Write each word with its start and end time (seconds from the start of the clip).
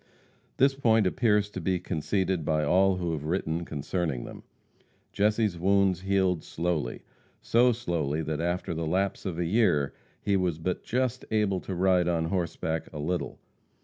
This 0.57 0.73
point 0.73 1.05
appears 1.05 1.47
to 1.51 1.61
be 1.61 1.77
conceded 1.77 2.43
by 2.43 2.63
all 2.63 2.95
who 2.95 3.11
have 3.11 3.23
written 3.25 3.63
concerning 3.65 4.23
them. 4.25 4.41
Jesse's 5.13 5.59
wounds 5.59 5.99
healed 6.01 6.43
slowly 6.43 7.03
so 7.39 7.71
slowly 7.71 8.23
that 8.23 8.41
after 8.41 8.73
the 8.73 8.87
lapse 8.87 9.27
of 9.27 9.37
a 9.37 9.45
year 9.45 9.93
he 10.19 10.35
was 10.35 10.57
but 10.57 10.81
just 10.83 11.23
able 11.29 11.59
to 11.59 11.75
ride 11.75 12.07
on 12.07 12.25
horseback 12.25 12.91
a 12.91 12.97
little. 12.97 13.37